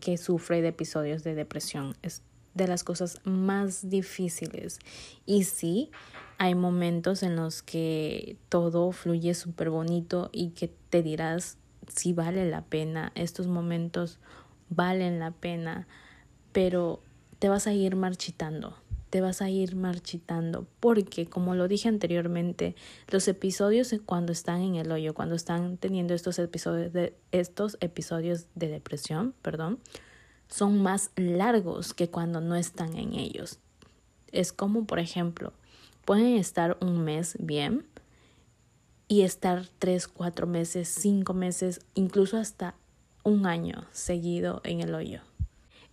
que 0.00 0.16
sufre 0.16 0.62
de 0.62 0.68
episodios 0.68 1.24
de 1.24 1.34
depresión. 1.34 1.96
Es 2.02 2.22
de 2.54 2.68
las 2.68 2.84
cosas 2.84 3.20
más 3.24 3.88
difíciles. 3.90 4.78
Y 5.26 5.44
sí, 5.44 5.90
hay 6.38 6.54
momentos 6.54 7.22
en 7.22 7.36
los 7.36 7.62
que 7.62 8.36
todo 8.48 8.92
fluye 8.92 9.34
súper 9.34 9.70
bonito 9.70 10.30
y 10.32 10.50
que 10.50 10.72
te 10.90 11.02
dirás 11.02 11.58
si 11.94 12.12
vale 12.12 12.48
la 12.48 12.62
pena. 12.62 13.12
Estos 13.14 13.46
momentos 13.46 14.18
valen 14.68 15.18
la 15.18 15.30
pena, 15.30 15.86
pero 16.52 17.02
te 17.38 17.48
vas 17.48 17.66
a 17.66 17.72
ir 17.72 17.96
marchitando 17.96 18.76
te 19.10 19.20
vas 19.20 19.42
a 19.42 19.50
ir 19.50 19.74
marchitando 19.74 20.66
porque 20.78 21.26
como 21.26 21.54
lo 21.56 21.68
dije 21.68 21.88
anteriormente 21.88 22.76
los 23.08 23.26
episodios 23.28 23.92
cuando 24.06 24.32
están 24.32 24.62
en 24.62 24.76
el 24.76 24.90
hoyo 24.90 25.14
cuando 25.14 25.34
están 25.34 25.76
teniendo 25.76 26.14
estos 26.14 26.38
episodios 26.38 26.92
de 26.92 27.14
estos 27.32 27.76
episodios 27.80 28.46
de 28.54 28.68
depresión 28.68 29.34
perdón 29.42 29.80
son 30.48 30.80
más 30.80 31.10
largos 31.16 31.92
que 31.92 32.08
cuando 32.08 32.40
no 32.40 32.54
están 32.54 32.96
en 32.96 33.14
ellos 33.14 33.58
es 34.30 34.52
como 34.52 34.86
por 34.86 35.00
ejemplo 35.00 35.52
pueden 36.04 36.36
estar 36.36 36.78
un 36.80 37.02
mes 37.04 37.36
bien 37.40 37.84
y 39.10 39.22
estar 39.22 39.66
tres 39.78 40.08
cuatro 40.08 40.46
meses 40.46 40.88
cinco 40.88 41.34
meses 41.34 41.80
incluso 41.94 42.38
hasta 42.38 42.76
un 43.24 43.44
año 43.44 43.84
seguido 43.92 44.62
en 44.64 44.80
el 44.80 44.94
hoyo 44.94 45.20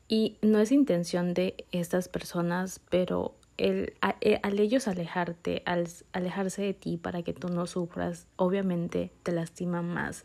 y 0.07 0.37
no 0.41 0.59
es 0.59 0.71
intención 0.71 1.33
de 1.33 1.65
estas 1.71 2.07
personas, 2.07 2.79
pero 2.89 3.35
el, 3.57 3.93
eh, 4.21 4.39
al 4.41 4.59
ellos 4.59 4.87
alejarte, 4.87 5.63
al 5.65 5.87
alejarse 6.13 6.61
de 6.61 6.73
ti 6.73 6.97
para 6.97 7.23
que 7.23 7.33
tú 7.33 7.49
no 7.49 7.67
sufras, 7.67 8.27
obviamente 8.37 9.11
te 9.23 9.33
lastiman 9.33 9.87
más. 9.93 10.23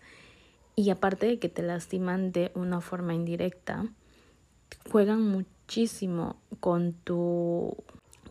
Y 0.76 0.90
aparte 0.90 1.26
de 1.26 1.38
que 1.38 1.48
te 1.48 1.62
lastiman 1.62 2.32
de 2.32 2.52
una 2.54 2.80
forma 2.80 3.14
indirecta, 3.14 3.86
juegan 4.90 5.22
muchísimo 5.22 6.36
con 6.60 6.92
tu, 6.92 7.76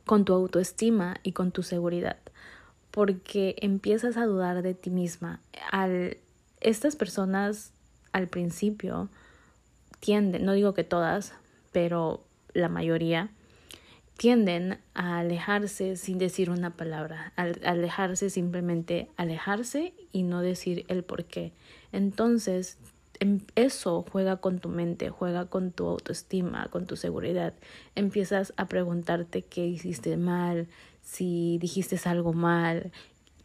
con 0.06 0.24
tu 0.24 0.34
autoestima 0.34 1.18
y 1.22 1.34
con 1.34 1.51
tu 1.51 1.63
seguridad, 1.63 2.18
porque 2.92 3.56
empiezas 3.62 4.18
a 4.18 4.26
dudar 4.26 4.62
de 4.62 4.74
ti 4.74 4.90
misma. 4.90 5.42
Al, 5.72 6.18
estas 6.60 6.96
personas 6.96 7.74
al 8.12 8.28
principio 8.28 9.10
tienden, 10.00 10.46
no 10.46 10.54
digo 10.54 10.74
que 10.74 10.84
todas, 10.84 11.34
pero 11.72 12.24
la 12.54 12.70
mayoría 12.70 13.30
tienden 14.18 14.78
a 14.94 15.20
alejarse 15.20 15.96
sin 15.96 16.20
decir 16.20 16.52
una 16.52 16.76
palabra, 16.76 17.34
a 17.38 17.44
alejarse 17.68 18.30
simplemente 18.30 19.10
alejarse 19.18 19.94
y 20.12 20.24
no 20.24 20.42
decir 20.42 20.86
el 20.90 21.04
por 21.04 21.26
qué. 21.26 21.54
Entonces, 21.92 22.78
eso 23.56 24.06
juega 24.12 24.38
con 24.38 24.60
tu 24.60 24.70
mente, 24.70 25.10
juega 25.10 25.46
con 25.46 25.72
tu 25.72 25.88
autoestima, 25.88 26.68
con 26.70 26.86
tu 26.86 26.96
seguridad. 26.96 27.54
Empiezas 27.96 28.54
a 28.58 28.68
preguntarte 28.68 29.44
qué 29.44 29.66
hiciste 29.66 30.18
mal, 30.18 30.68
si 31.01 31.58
dijiste 31.60 31.98
algo 32.10 32.34
mal, 32.34 32.92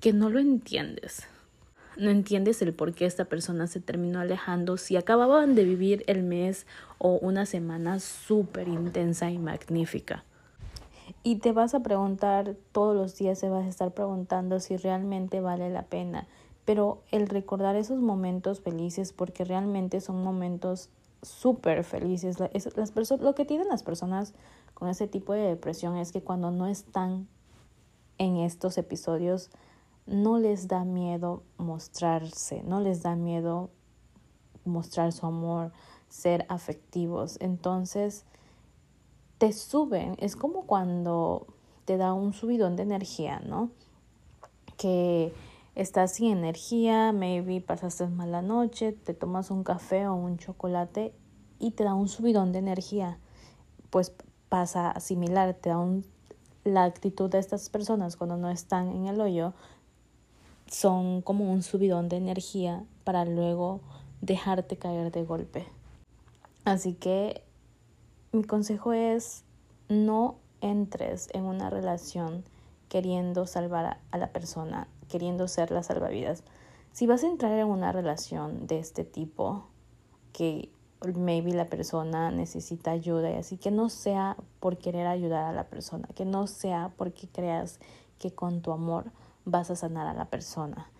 que 0.00 0.12
no 0.12 0.30
lo 0.30 0.38
entiendes 0.38 1.26
no 1.96 2.10
entiendes 2.10 2.60
el 2.62 2.74
por 2.74 2.92
qué 2.92 3.06
esta 3.06 3.24
persona 3.24 3.66
se 3.66 3.80
terminó 3.80 4.20
alejando 4.20 4.76
si 4.76 4.96
acababan 4.96 5.54
de 5.54 5.64
vivir 5.64 6.04
el 6.06 6.22
mes 6.22 6.66
o 6.98 7.18
una 7.20 7.46
semana 7.46 8.00
súper 8.00 8.68
intensa 8.68 9.30
y 9.30 9.38
magnífica. 9.38 10.24
Y 11.22 11.36
te 11.36 11.52
vas 11.52 11.74
a 11.74 11.80
preguntar, 11.80 12.54
todos 12.72 12.94
los 12.94 13.16
días 13.16 13.40
te 13.40 13.48
vas 13.48 13.64
a 13.64 13.68
estar 13.68 13.92
preguntando 13.92 14.60
si 14.60 14.76
realmente 14.76 15.40
vale 15.40 15.70
la 15.70 15.84
pena. 15.84 16.26
Pero 16.66 17.02
el 17.10 17.28
recordar 17.28 17.76
esos 17.76 18.00
momentos 18.00 18.60
felices, 18.60 19.14
porque 19.14 19.46
realmente 19.46 20.02
son 20.02 20.22
momentos 20.22 20.90
súper 21.22 21.82
felices. 21.84 22.36
Las 22.76 22.90
personas, 22.90 23.24
lo 23.24 23.34
que 23.34 23.46
tienen 23.46 23.68
las 23.68 23.82
personas 23.82 24.34
con 24.74 24.88
ese 24.88 25.06
tipo 25.06 25.32
de 25.32 25.40
depresión 25.40 25.96
es 25.96 26.12
que 26.12 26.20
cuando 26.20 26.50
no 26.50 26.66
están 26.66 27.28
en 28.18 28.36
estos 28.36 28.76
episodios 28.76 29.50
no 30.06 30.38
les 30.38 30.68
da 30.68 30.84
miedo 30.84 31.42
mostrarse, 31.56 32.62
no 32.62 32.80
les 32.80 33.02
da 33.02 33.16
miedo 33.16 33.70
mostrar 34.64 35.12
su 35.12 35.26
amor, 35.26 35.72
ser 36.08 36.46
afectivos. 36.48 37.38
Entonces, 37.40 38.24
te 39.38 39.52
suben, 39.52 40.16
es 40.18 40.36
como 40.36 40.66
cuando 40.66 41.46
te 41.84 41.96
da 41.96 42.12
un 42.12 42.32
subidón 42.32 42.76
de 42.76 42.82
energía, 42.82 43.40
¿no? 43.40 43.70
Que 44.76 45.32
estás 45.76 46.14
sin 46.14 46.32
energía, 46.38 47.12
maybe 47.12 47.60
pasaste 47.60 48.06
mala 48.08 48.40
noche, 48.40 48.92
te 48.92 49.12
tomas 49.12 49.50
un 49.50 49.62
café 49.62 50.08
o 50.08 50.14
un 50.14 50.38
chocolate 50.38 51.14
y 51.58 51.72
te 51.72 51.84
da 51.84 51.94
un 51.94 52.08
subidón 52.08 52.50
de 52.52 52.58
energía. 52.58 53.18
Pues 53.90 54.12
pasa 54.48 54.98
similar, 55.00 55.52
te 55.54 55.68
da 55.68 55.78
un, 55.78 56.04
la 56.64 56.84
actitud 56.84 57.30
de 57.30 57.38
estas 57.38 57.68
personas 57.68 58.16
cuando 58.16 58.38
no 58.38 58.48
están 58.48 58.88
en 58.88 59.06
el 59.06 59.20
hoyo 59.20 59.52
son 60.66 61.20
como 61.20 61.52
un 61.52 61.62
subidón 61.62 62.08
de 62.08 62.16
energía 62.16 62.82
para 63.04 63.26
luego 63.26 63.80
dejarte 64.22 64.78
caer 64.78 65.12
de 65.12 65.24
golpe. 65.24 65.66
Así 66.64 66.94
que 66.94 67.42
mi 68.32 68.44
consejo 68.44 68.94
es 68.94 69.44
no 69.90 70.36
entres 70.62 71.28
en 71.34 71.44
una 71.44 71.68
relación 71.68 72.44
queriendo 72.88 73.46
salvar 73.46 73.98
a 74.10 74.18
la 74.18 74.32
persona, 74.32 74.88
queriendo 75.08 75.48
ser 75.48 75.70
la 75.70 75.82
salvavidas. 75.82 76.42
Si 76.92 77.06
vas 77.06 77.22
a 77.24 77.28
entrar 77.28 77.58
en 77.58 77.66
una 77.66 77.92
relación 77.92 78.66
de 78.66 78.78
este 78.78 79.04
tipo, 79.04 79.66
que 80.32 80.70
maybe 81.14 81.52
la 81.52 81.66
persona 81.66 82.30
necesita 82.30 82.90
ayuda 82.90 83.30
y 83.30 83.34
así 83.34 83.56
que 83.58 83.70
no 83.70 83.88
sea 83.88 84.36
por 84.60 84.78
querer 84.78 85.06
ayudar 85.06 85.44
a 85.44 85.52
la 85.52 85.64
persona, 85.64 86.08
que 86.14 86.24
no 86.24 86.46
sea 86.46 86.92
porque 86.96 87.28
creas 87.28 87.78
que 88.18 88.32
con 88.32 88.62
tu 88.62 88.72
amor 88.72 89.12
vas 89.44 89.70
a 89.70 89.76
sanar 89.76 90.06
a 90.06 90.14
la 90.14 90.26
persona. 90.26 90.90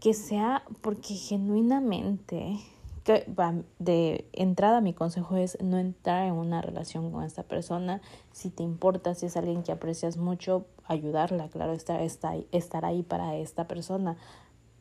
Que 0.00 0.12
sea 0.12 0.64
porque 0.82 1.14
genuinamente, 1.14 2.58
de 3.04 4.28
entrada 4.32 4.80
mi 4.80 4.94
consejo 4.94 5.36
es 5.36 5.58
no 5.62 5.78
entrar 5.78 6.26
en 6.26 6.34
una 6.34 6.62
relación 6.62 7.10
con 7.12 7.22
esta 7.22 7.42
persona. 7.42 8.00
Si 8.32 8.50
te 8.50 8.62
importa, 8.62 9.14
si 9.14 9.26
es 9.26 9.36
alguien 9.36 9.62
que 9.62 9.72
aprecias 9.72 10.16
mucho, 10.16 10.66
ayudarla, 10.84 11.48
claro, 11.48 11.72
estar, 11.72 12.00
estar 12.00 12.84
ahí 12.84 13.02
para 13.02 13.36
esta 13.36 13.66
persona, 13.66 14.16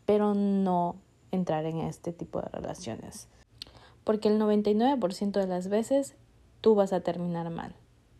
pero 0.05 0.33
no 0.33 0.95
entrar 1.31 1.65
en 1.65 1.79
este 1.79 2.13
tipo 2.13 2.41
de 2.41 2.47
relaciones. 2.47 3.27
Porque 4.03 4.29
el 4.29 4.39
99% 4.39 5.31
de 5.31 5.47
las 5.47 5.67
veces 5.67 6.15
tú 6.61 6.75
vas 6.75 6.93
a 6.93 7.01
terminar 7.01 7.49
mal. 7.49 7.75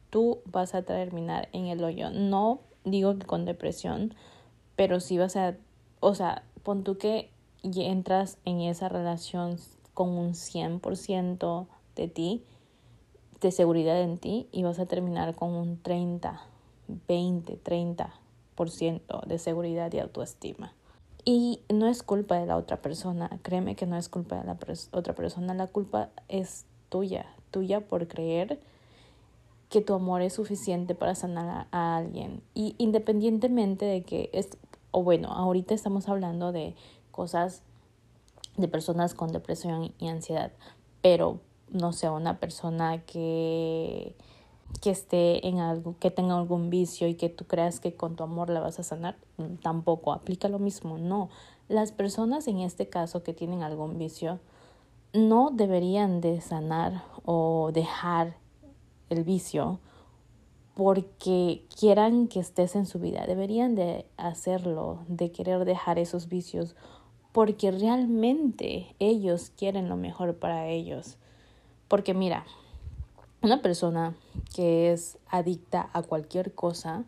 Tú 0.09 0.41
vas 0.45 0.75
a 0.75 0.83
terminar 0.83 1.49
en 1.53 1.67
el 1.67 1.83
hoyo. 1.83 2.09
No 2.09 2.59
digo 2.83 3.17
que 3.17 3.25
con 3.25 3.45
depresión, 3.45 4.13
pero 4.75 4.99
si 4.99 5.17
vas 5.17 5.35
a, 5.35 5.55
o 6.01 6.13
sea, 6.13 6.43
pon 6.63 6.83
tú 6.83 6.97
que 6.97 7.29
entras 7.63 8.37
en 8.43 8.61
esa 8.61 8.89
relación 8.89 9.57
con 9.93 10.09
un 10.09 10.33
100% 10.33 11.67
de 11.95 12.07
ti, 12.07 12.43
de 13.41 13.51
seguridad 13.51 14.01
en 14.01 14.17
ti, 14.17 14.47
y 14.51 14.63
vas 14.63 14.79
a 14.79 14.85
terminar 14.85 15.35
con 15.35 15.51
un 15.53 15.81
30, 15.81 16.41
20, 17.07 17.63
30% 17.63 19.25
de 19.25 19.37
seguridad 19.37 19.91
y 19.93 19.99
autoestima. 19.99 20.73
Y 21.25 21.61
no 21.69 21.87
es 21.87 22.03
culpa 22.03 22.37
de 22.37 22.45
la 22.45 22.57
otra 22.57 22.81
persona, 22.81 23.39
créeme 23.43 23.75
que 23.75 23.85
no 23.85 23.97
es 23.97 24.09
culpa 24.09 24.37
de 24.37 24.43
la 24.43 24.57
otra 24.91 25.15
persona, 25.15 25.53
la 25.53 25.67
culpa 25.67 26.09
es 26.27 26.65
tuya, 26.89 27.25
tuya 27.51 27.81
por 27.81 28.07
creer 28.07 28.59
que 29.69 29.81
tu 29.81 29.93
amor 29.95 30.21
es 30.21 30.33
suficiente 30.33 30.93
para 30.93 31.15
sanar 31.15 31.67
a, 31.71 31.95
alguien. 31.95 32.43
Y 32.53 32.75
independientemente 32.77 33.85
de 33.85 34.03
que 34.03 34.29
es, 34.33 34.49
o 34.91 35.01
bueno, 35.01 35.29
ahorita 35.29 35.73
estamos 35.73 36.09
hablando 36.09 36.51
de 36.51 36.75
cosas 37.11 37.63
de 38.57 38.67
personas 38.67 39.13
con 39.13 39.31
depresión 39.31 39.93
y 39.99 40.07
ansiedad, 40.07 40.51
pero 41.01 41.39
no 41.69 41.91
sé, 41.93 42.09
una 42.09 42.39
persona 42.39 43.03
que 43.05 44.15
que 44.81 44.89
esté 44.89 45.47
en 45.47 45.59
algo, 45.59 45.95
que 45.99 46.11
tenga 46.11 46.37
algún 46.37 46.69
vicio 46.69 47.07
y 47.07 47.15
que 47.15 47.29
tú 47.29 47.45
creas 47.45 47.79
que 47.79 47.95
con 47.95 48.15
tu 48.15 48.23
amor 48.23 48.49
la 48.49 48.59
vas 48.59 48.79
a 48.79 48.83
sanar, 48.83 49.17
mm, 49.37 49.55
tampoco 49.61 50.13
aplica 50.13 50.47
lo 50.49 50.59
mismo, 50.59 50.97
no. 50.97 51.29
Las 51.69 51.91
personas 51.91 52.47
en 52.47 52.59
este 52.59 52.89
caso 52.89 53.23
que 53.23 53.33
tienen 53.33 53.63
algún 53.63 53.97
vicio 53.97 54.39
no 55.13 55.51
deberían 55.51 56.21
de 56.21 56.41
sanar 56.41 57.03
o 57.23 57.71
dejar 57.71 58.35
el 59.09 59.23
vicio 59.23 59.79
porque 60.75 61.65
quieran 61.79 62.27
que 62.27 62.39
estés 62.39 62.75
en 62.75 62.87
su 62.87 62.99
vida. 62.99 63.25
Deberían 63.27 63.75
de 63.75 64.07
hacerlo, 64.17 64.99
de 65.07 65.31
querer 65.31 65.65
dejar 65.65 65.99
esos 65.99 66.27
vicios, 66.27 66.75
porque 67.33 67.71
realmente 67.71 68.95
ellos 68.99 69.51
quieren 69.57 69.89
lo 69.89 69.97
mejor 69.97 70.35
para 70.35 70.67
ellos. 70.67 71.17
Porque 71.89 72.13
mira, 72.13 72.45
una 73.41 73.61
persona 73.61 74.15
que 74.55 74.93
es 74.93 75.17
adicta 75.27 75.89
a 75.93 76.03
cualquier 76.03 76.53
cosa, 76.53 77.03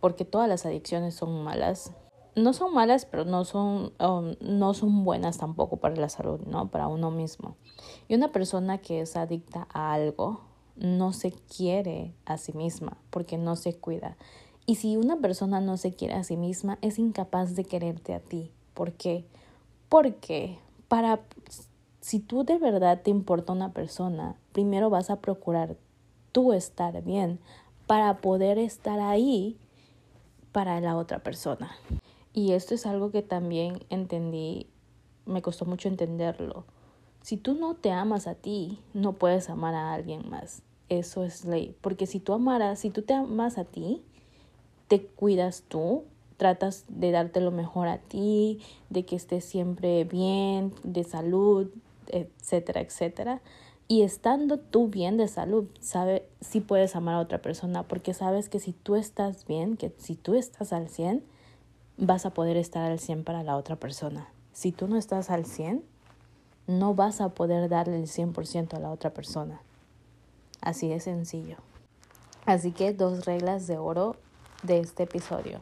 porque 0.00 0.24
todas 0.24 0.48
las 0.48 0.66
adicciones 0.66 1.14
son 1.14 1.42
malas, 1.42 1.92
no 2.34 2.52
son 2.52 2.74
malas, 2.74 3.06
pero 3.06 3.24
no 3.24 3.44
son, 3.44 3.92
um, 4.00 4.34
no 4.40 4.74
son 4.74 5.04
buenas 5.04 5.38
tampoco 5.38 5.78
para 5.78 5.96
la 5.96 6.08
salud, 6.08 6.40
¿no? 6.40 6.68
Para 6.68 6.88
uno 6.88 7.10
mismo. 7.10 7.56
Y 8.08 8.14
una 8.14 8.32
persona 8.32 8.78
que 8.78 9.00
es 9.00 9.16
adicta 9.16 9.68
a 9.72 9.92
algo, 9.92 10.40
no 10.76 11.12
se 11.12 11.32
quiere 11.32 12.14
a 12.24 12.38
sí 12.38 12.52
misma 12.52 12.96
porque 13.10 13.38
no 13.38 13.56
se 13.56 13.74
cuida. 13.74 14.16
Y 14.66 14.76
si 14.76 14.96
una 14.96 15.16
persona 15.16 15.60
no 15.60 15.76
se 15.76 15.94
quiere 15.94 16.14
a 16.14 16.24
sí 16.24 16.36
misma, 16.36 16.78
es 16.82 16.98
incapaz 16.98 17.54
de 17.56 17.64
quererte 17.64 18.14
a 18.14 18.20
ti. 18.20 18.52
¿Por 18.78 18.92
qué? 18.92 19.24
Porque 19.88 20.58
para 20.86 21.20
si 22.00 22.20
tú 22.20 22.44
de 22.44 22.58
verdad 22.58 23.02
te 23.02 23.10
importa 23.10 23.52
una 23.52 23.72
persona, 23.72 24.36
primero 24.52 24.88
vas 24.88 25.10
a 25.10 25.20
procurar 25.20 25.76
tú 26.30 26.52
estar 26.52 27.02
bien 27.02 27.40
para 27.88 28.18
poder 28.18 28.56
estar 28.58 29.00
ahí 29.00 29.58
para 30.52 30.80
la 30.80 30.96
otra 30.96 31.18
persona. 31.18 31.72
Y 32.32 32.52
esto 32.52 32.74
es 32.74 32.86
algo 32.86 33.10
que 33.10 33.22
también 33.22 33.84
entendí, 33.90 34.68
me 35.26 35.42
costó 35.42 35.64
mucho 35.64 35.88
entenderlo. 35.88 36.64
Si 37.22 37.36
tú 37.36 37.54
no 37.54 37.74
te 37.74 37.90
amas 37.90 38.28
a 38.28 38.36
ti, 38.36 38.78
no 38.94 39.14
puedes 39.14 39.50
amar 39.50 39.74
a 39.74 39.92
alguien 39.92 40.30
más 40.30 40.62
eso 40.88 41.24
es 41.24 41.44
ley. 41.44 41.76
Porque 41.80 42.06
si 42.06 42.20
tú 42.20 42.32
amaras, 42.32 42.80
si 42.80 42.90
tú 42.90 43.02
te 43.02 43.14
amas 43.14 43.58
a 43.58 43.64
ti, 43.64 44.02
te 44.88 45.02
cuidas 45.02 45.64
tú, 45.68 46.04
tratas 46.38 46.84
de 46.88 47.10
darte 47.10 47.40
lo 47.40 47.50
mejor 47.50 47.88
a 47.88 47.98
ti, 47.98 48.60
de 48.88 49.04
que 49.04 49.16
estés 49.16 49.44
siempre 49.44 50.04
bien, 50.04 50.72
de 50.84 51.04
salud, 51.04 51.68
etcétera, 52.06 52.80
etcétera. 52.80 53.42
Y 53.88 54.02
estando 54.02 54.58
tú 54.58 54.88
bien 54.88 55.16
de 55.16 55.28
salud, 55.28 55.66
sabes 55.80 56.22
si 56.40 56.60
puedes 56.60 56.94
amar 56.94 57.16
a 57.16 57.20
otra 57.20 57.42
persona, 57.42 57.82
porque 57.82 58.14
sabes 58.14 58.48
que 58.48 58.60
si 58.60 58.72
tú 58.72 58.96
estás 58.96 59.46
bien, 59.46 59.76
que 59.76 59.92
si 59.98 60.14
tú 60.14 60.34
estás 60.34 60.72
al 60.72 60.88
100, 60.88 61.22
vas 61.96 62.24
a 62.24 62.30
poder 62.30 62.56
estar 62.56 62.90
al 62.90 62.98
100 62.98 63.24
para 63.24 63.42
la 63.42 63.56
otra 63.56 63.76
persona. 63.76 64.28
Si 64.52 64.72
tú 64.72 64.88
no 64.88 64.96
estás 64.96 65.30
al 65.30 65.44
100, 65.44 65.82
no 66.66 66.94
vas 66.94 67.20
a 67.20 67.30
poder 67.30 67.68
darle 67.68 67.96
el 67.96 68.06
100% 68.06 68.74
a 68.74 68.78
la 68.78 68.90
otra 68.90 69.12
persona. 69.12 69.62
Así 70.60 70.88
de 70.88 71.00
sencillo. 71.00 71.56
Así 72.44 72.72
que 72.72 72.92
dos 72.92 73.24
reglas 73.24 73.66
de 73.66 73.78
oro 73.78 74.16
de 74.62 74.80
este 74.80 75.04
episodio. 75.04 75.60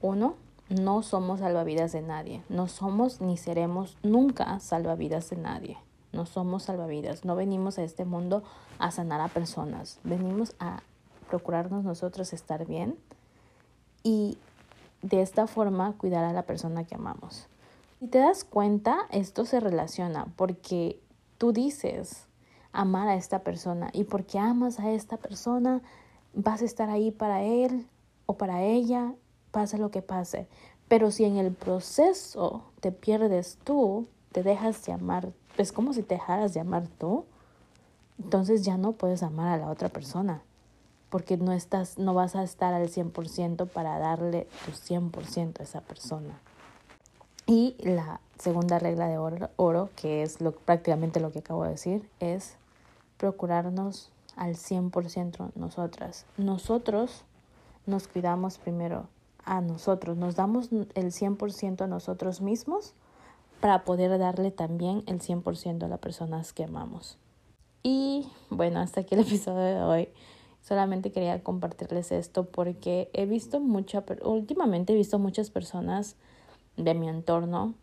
Uno, 0.00 0.36
no 0.68 1.02
somos 1.02 1.40
salvavidas 1.40 1.92
de 1.92 2.02
nadie. 2.02 2.42
No 2.48 2.68
somos 2.68 3.20
ni 3.20 3.36
seremos 3.36 3.96
nunca 4.02 4.60
salvavidas 4.60 5.30
de 5.30 5.36
nadie. 5.36 5.78
No 6.12 6.26
somos 6.26 6.64
salvavidas. 6.64 7.24
No 7.24 7.36
venimos 7.36 7.78
a 7.78 7.82
este 7.82 8.04
mundo 8.04 8.42
a 8.78 8.90
sanar 8.90 9.20
a 9.20 9.28
personas. 9.28 9.98
Venimos 10.04 10.54
a 10.60 10.82
procurarnos 11.28 11.84
nosotros 11.84 12.32
estar 12.32 12.66
bien 12.66 12.96
y 14.02 14.38
de 15.02 15.22
esta 15.22 15.46
forma 15.46 15.92
cuidar 15.92 16.24
a 16.24 16.32
la 16.32 16.42
persona 16.42 16.84
que 16.84 16.94
amamos. 16.94 17.46
Si 18.00 18.06
te 18.06 18.18
das 18.18 18.44
cuenta, 18.44 19.00
esto 19.10 19.44
se 19.44 19.60
relaciona 19.60 20.26
porque 20.36 21.00
tú 21.36 21.52
dices, 21.52 22.26
amar 22.72 23.08
a 23.08 23.16
esta 23.16 23.40
persona 23.40 23.90
y 23.92 24.04
porque 24.04 24.38
amas 24.38 24.78
a 24.78 24.90
esta 24.90 25.16
persona 25.16 25.82
vas 26.34 26.62
a 26.62 26.64
estar 26.64 26.90
ahí 26.90 27.10
para 27.10 27.42
él 27.42 27.86
o 28.26 28.36
para 28.36 28.62
ella, 28.62 29.14
pase 29.50 29.78
lo 29.78 29.90
que 29.90 30.02
pase. 30.02 30.48
Pero 30.88 31.10
si 31.10 31.24
en 31.24 31.36
el 31.36 31.52
proceso 31.52 32.62
te 32.80 32.92
pierdes 32.92 33.58
tú, 33.64 34.06
te 34.32 34.42
dejas 34.42 34.84
de 34.86 34.92
amar, 34.92 35.32
es 35.56 35.72
como 35.72 35.92
si 35.92 36.02
te 36.02 36.14
dejaras 36.14 36.54
de 36.54 36.60
amar 36.60 36.86
tú, 36.98 37.24
entonces 38.18 38.64
ya 38.64 38.76
no 38.76 38.92
puedes 38.92 39.22
amar 39.22 39.48
a 39.48 39.58
la 39.58 39.70
otra 39.70 39.88
persona, 39.88 40.42
porque 41.10 41.36
no 41.36 41.52
estás 41.52 41.98
no 41.98 42.14
vas 42.14 42.36
a 42.36 42.42
estar 42.42 42.74
al 42.74 42.88
100% 42.88 43.68
para 43.68 43.98
darle 43.98 44.46
tu 44.64 44.72
100% 44.72 45.60
a 45.60 45.62
esa 45.62 45.80
persona. 45.82 46.40
Y 47.46 47.76
la 47.78 48.20
segunda 48.38 48.78
regla 48.78 49.08
de 49.08 49.18
oro, 49.18 49.50
oro 49.56 49.90
que 49.96 50.22
es 50.22 50.40
lo, 50.40 50.52
prácticamente 50.52 51.20
lo 51.20 51.32
que 51.32 51.38
acabo 51.38 51.64
de 51.64 51.70
decir, 51.70 52.08
es 52.20 52.56
procurarnos 53.16 54.10
al 54.36 54.54
100% 54.54 55.52
nosotras. 55.54 56.26
Nosotros 56.36 57.24
nos 57.86 58.06
cuidamos 58.06 58.58
primero 58.58 59.06
a 59.48 59.62
nosotros, 59.62 60.16
nos 60.16 60.36
damos 60.36 60.70
el 60.70 61.12
100% 61.12 61.80
a 61.80 61.86
nosotros 61.86 62.42
mismos 62.42 62.94
para 63.60 63.84
poder 63.84 64.18
darle 64.18 64.50
también 64.50 65.02
el 65.06 65.20
100% 65.20 65.84
a 65.84 65.88
las 65.88 65.98
personas 65.98 66.52
que 66.52 66.64
amamos. 66.64 67.16
Y 67.82 68.28
bueno, 68.50 68.80
hasta 68.80 69.00
aquí 69.00 69.14
el 69.14 69.20
episodio 69.26 69.64
de 69.64 69.82
hoy. 69.82 70.08
Solamente 70.60 71.12
quería 71.12 71.42
compartirles 71.42 72.12
esto 72.12 72.44
porque 72.44 73.08
he 73.14 73.24
visto 73.24 73.58
mucha, 73.58 74.04
últimamente 74.22 74.92
he 74.92 74.96
visto 74.96 75.18
muchas 75.18 75.50
personas 75.50 76.16
de 76.76 76.92
mi 76.92 77.08
entorno 77.08 77.74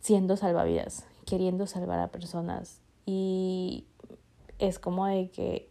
siendo 0.00 0.36
salvavidas, 0.36 1.06
queriendo 1.24 1.66
salvar 1.66 1.98
a 2.00 2.08
personas, 2.08 2.80
y 3.06 3.86
es 4.58 4.78
como 4.78 5.06
de 5.06 5.30
que, 5.30 5.69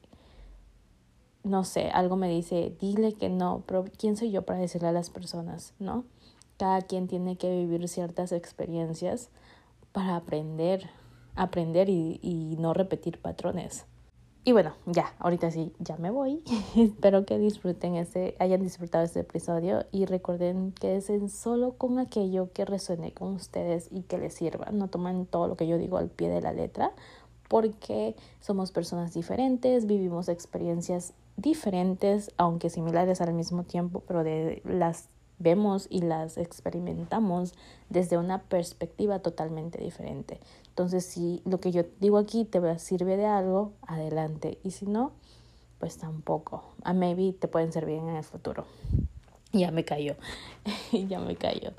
no 1.43 1.63
sé, 1.63 1.89
algo 1.89 2.15
me 2.15 2.29
dice, 2.29 2.75
dile 2.79 3.13
que 3.13 3.29
no, 3.29 3.63
pero 3.65 3.85
¿quién 3.97 4.17
soy 4.17 4.31
yo 4.31 4.43
para 4.43 4.59
decirle 4.59 4.89
a 4.89 4.93
las 4.93 5.09
personas, 5.09 5.73
no? 5.79 6.03
Cada 6.57 6.81
quien 6.81 7.07
tiene 7.07 7.37
que 7.37 7.49
vivir 7.49 7.87
ciertas 7.87 8.31
experiencias 8.31 9.29
para 9.91 10.15
aprender, 10.15 10.89
aprender 11.35 11.89
y, 11.89 12.19
y 12.21 12.57
no 12.59 12.73
repetir 12.73 13.19
patrones. 13.21 13.85
Y 14.45 14.51
bueno, 14.51 14.73
ya, 14.85 15.13
ahorita 15.19 15.51
sí, 15.51 15.73
ya 15.79 15.97
me 15.97 16.11
voy. 16.11 16.41
Espero 16.75 17.25
que 17.25 17.37
disfruten 17.37 17.95
este, 17.95 18.35
hayan 18.39 18.61
disfrutado 18.63 19.03
este 19.03 19.19
episodio 19.19 19.85
y 19.91 20.05
recuerden 20.05 20.71
que 20.71 20.95
es 20.95 21.11
solo 21.31 21.73
con 21.73 21.99
aquello 21.99 22.51
que 22.53 22.65
resuene 22.65 23.13
con 23.13 23.35
ustedes 23.35 23.89
y 23.91 24.03
que 24.03 24.17
les 24.17 24.33
sirva. 24.33 24.71
No 24.71 24.87
tomen 24.87 25.25
todo 25.25 25.47
lo 25.47 25.55
que 25.55 25.67
yo 25.67 25.77
digo 25.77 25.97
al 25.97 26.09
pie 26.09 26.29
de 26.29 26.41
la 26.41 26.53
letra 26.53 26.93
porque 27.49 28.15
somos 28.39 28.71
personas 28.71 29.13
diferentes, 29.13 29.87
vivimos 29.87 30.29
experiencias 30.29 31.13
diferentes, 31.41 32.31
aunque 32.37 32.69
similares 32.69 33.21
al 33.21 33.33
mismo 33.33 33.63
tiempo, 33.63 34.03
pero 34.07 34.23
de 34.23 34.61
las 34.65 35.09
vemos 35.39 35.87
y 35.89 36.01
las 36.01 36.37
experimentamos 36.37 37.53
desde 37.89 38.17
una 38.17 38.43
perspectiva 38.43 39.19
totalmente 39.19 39.81
diferente. 39.81 40.39
Entonces, 40.67 41.05
si 41.05 41.41
lo 41.45 41.59
que 41.59 41.71
yo 41.71 41.83
digo 41.99 42.17
aquí 42.17 42.45
te 42.45 42.77
sirve 42.79 43.17
de 43.17 43.25
algo, 43.25 43.73
adelante. 43.87 44.59
Y 44.63 44.71
si 44.71 44.85
no, 44.85 45.13
pues 45.79 45.97
tampoco. 45.97 46.63
A 46.83 46.93
maybe 46.93 47.33
te 47.33 47.47
pueden 47.47 47.71
servir 47.71 47.97
en 47.97 48.09
el 48.09 48.23
futuro. 48.23 48.65
Ya 49.51 49.71
me 49.71 49.83
cayó. 49.83 50.15
ya 50.91 51.19
me 51.19 51.35
cayó. 51.35 51.71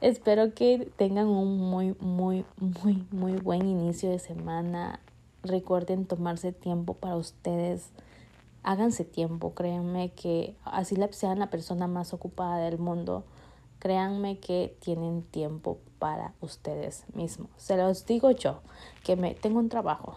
Espero 0.00 0.54
que 0.54 0.90
tengan 0.96 1.26
un 1.26 1.58
muy, 1.58 1.94
muy, 2.00 2.46
muy, 2.56 3.06
muy 3.10 3.32
buen 3.32 3.68
inicio 3.68 4.08
de 4.08 4.18
semana. 4.18 4.98
Recuerden 5.42 6.06
tomarse 6.06 6.52
tiempo 6.52 6.94
para 6.94 7.16
ustedes. 7.16 7.90
Háganse 8.62 9.04
tiempo, 9.04 9.54
créanme 9.54 10.12
que 10.12 10.56
así 10.64 10.96
sean 11.10 11.38
la 11.38 11.50
persona 11.50 11.86
más 11.86 12.12
ocupada 12.12 12.58
del 12.58 12.78
mundo, 12.78 13.24
créanme 13.78 14.38
que 14.38 14.76
tienen 14.80 15.22
tiempo 15.22 15.78
para 15.98 16.34
ustedes 16.40 17.04
mismos. 17.14 17.50
Se 17.56 17.76
los 17.76 18.06
digo 18.06 18.30
yo, 18.30 18.60
que 19.02 19.16
me 19.16 19.34
tengo 19.34 19.58
un 19.58 19.68
trabajo, 19.68 20.16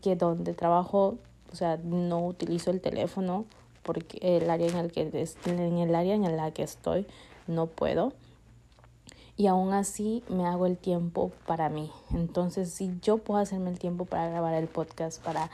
que 0.00 0.16
donde 0.16 0.54
trabajo, 0.54 1.18
o 1.52 1.56
sea, 1.56 1.76
no 1.76 2.26
utilizo 2.26 2.70
el 2.70 2.80
teléfono 2.80 3.44
porque 3.82 4.18
el 4.22 4.48
área 4.48 4.68
en 4.68 4.76
el 4.76 4.92
que 4.92 5.02
en 5.46 5.78
el 5.78 5.94
área 5.94 6.14
en 6.14 6.36
la 6.36 6.50
que 6.50 6.62
estoy 6.62 7.06
no 7.46 7.66
puedo 7.66 8.12
y 9.38 9.46
aún 9.46 9.72
así 9.72 10.24
me 10.28 10.46
hago 10.46 10.66
el 10.66 10.76
tiempo 10.76 11.30
para 11.46 11.68
mí. 11.68 11.90
Entonces, 12.12 12.70
si 12.70 12.98
yo 13.00 13.18
puedo 13.18 13.40
hacerme 13.40 13.70
el 13.70 13.78
tiempo 13.78 14.04
para 14.04 14.28
grabar 14.28 14.52
el 14.54 14.66
podcast, 14.66 15.22
para 15.22 15.48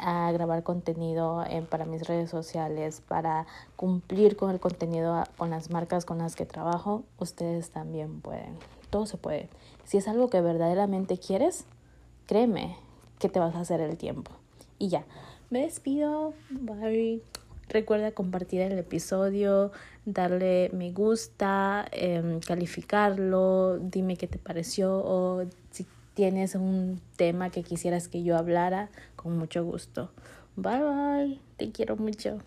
ah, 0.00 0.30
grabar 0.32 0.62
contenido 0.62 1.44
para 1.70 1.84
mis 1.84 2.06
redes 2.06 2.30
sociales, 2.30 3.02
para 3.06 3.46
cumplir 3.76 4.36
con 4.36 4.50
el 4.50 4.60
contenido 4.60 5.24
con 5.36 5.50
las 5.50 5.70
marcas 5.70 6.04
con 6.04 6.18
las 6.18 6.36
que 6.36 6.46
trabajo, 6.46 7.04
ustedes 7.18 7.70
también 7.70 8.20
pueden. 8.20 8.56
Todo 8.90 9.06
se 9.06 9.16
puede. 9.16 9.48
Si 9.84 9.96
es 9.96 10.08
algo 10.08 10.28
que 10.30 10.40
verdaderamente 10.40 11.18
quieres, 11.18 11.64
créeme 12.26 12.76
que 13.18 13.28
te 13.28 13.40
vas 13.40 13.54
a 13.54 13.60
hacer 13.60 13.80
el 13.80 13.96
tiempo. 13.96 14.32
Y 14.78 14.88
ya, 14.88 15.04
me 15.50 15.62
despido. 15.62 16.34
Bye. 16.50 17.22
Recuerda 17.68 18.12
compartir 18.12 18.62
el 18.62 18.78
episodio, 18.78 19.72
darle 20.06 20.70
me 20.72 20.90
gusta, 20.90 21.86
em, 21.92 22.40
calificarlo, 22.40 23.78
dime 23.78 24.16
qué 24.16 24.26
te 24.26 24.38
pareció 24.38 24.96
o 25.04 25.44
si 25.70 25.86
tienes 26.14 26.54
un 26.54 27.00
tema 27.16 27.50
que 27.50 27.62
quisieras 27.62 28.08
que 28.08 28.22
yo 28.22 28.36
hablara, 28.38 28.88
con 29.18 29.36
mucho 29.36 29.64
gusto. 29.64 30.10
Bye 30.56 30.80
bye, 30.80 31.40
te 31.56 31.70
quiero 31.72 31.96
mucho. 31.96 32.38